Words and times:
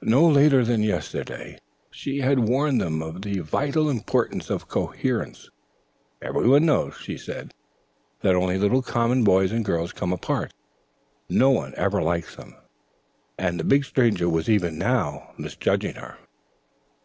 No 0.00 0.24
later 0.28 0.64
than 0.64 0.84
yesterday 0.84 1.58
she 1.90 2.18
had 2.20 2.48
warned 2.48 2.80
them 2.80 3.02
of 3.02 3.22
the 3.22 3.40
vital 3.40 3.90
importance 3.90 4.48
of 4.48 4.68
coherence. 4.68 5.50
"Every 6.22 6.46
one 6.46 6.64
knows," 6.66 6.96
she 6.98 7.14
had 7.14 7.20
said, 7.20 7.54
"that 8.20 8.36
only 8.36 8.54
common 8.82 9.18
little 9.18 9.24
boys 9.24 9.50
and 9.50 9.64
girls 9.64 9.92
come 9.92 10.12
apart. 10.12 10.52
No 11.28 11.50
one 11.50 11.74
ever 11.76 12.00
likes 12.00 12.36
them," 12.36 12.54
and 13.36 13.58
the 13.58 13.64
big 13.64 13.84
stranger 13.84 14.28
was 14.28 14.48
even 14.48 14.78
now 14.78 15.32
misjudging 15.36 15.94
her. 15.96 16.16